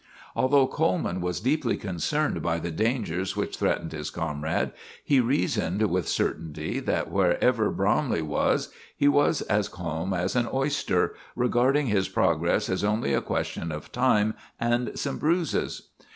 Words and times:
Although 0.35 0.65
Coleman 0.65 1.21
was 1.21 1.39
deeply 1.41 1.77
concerned 1.77 2.41
by 2.41 2.57
the 2.57 2.71
dangers 2.71 3.35
which 3.37 3.57
threatened 3.57 3.91
his 3.91 4.09
comrade, 4.09 4.71
he 5.05 5.19
reasoned 5.19 5.83
with 5.91 6.07
certainty 6.07 6.79
that 6.79 7.11
wherever 7.11 7.69
Bromley 7.69 8.23
was, 8.23 8.69
he 8.97 9.07
was 9.07 9.41
as 9.43 9.69
calm 9.69 10.11
as 10.11 10.35
an 10.35 10.49
oyster, 10.51 11.13
regarding 11.35 11.85
his 11.85 12.09
progress 12.09 12.67
as 12.67 12.83
only 12.83 13.13
a 13.13 13.21
question 13.21 13.71
of 13.71 13.91
time 13.91 14.33
and 14.59 14.97
some 14.97 15.19
bruises. 15.19 15.89